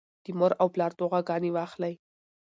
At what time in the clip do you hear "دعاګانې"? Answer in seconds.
0.99-1.49